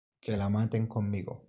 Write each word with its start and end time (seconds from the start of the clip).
Que 0.27 0.37
la 0.43 0.47
maten 0.55 0.87
conmigo! 0.95 1.39